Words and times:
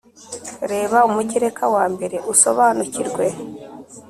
Reba 0.71 0.97
Umugereka 1.09 1.63
wa 1.75 1.85
mbere 1.93 2.17
usobanukirwe 2.33 3.25